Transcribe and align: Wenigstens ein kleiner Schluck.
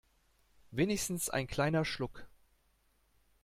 Wenigstens 0.71 1.29
ein 1.29 1.45
kleiner 1.45 1.85
Schluck. 1.85 2.27